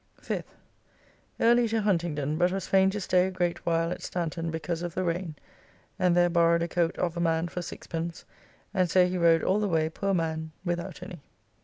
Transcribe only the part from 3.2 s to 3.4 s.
a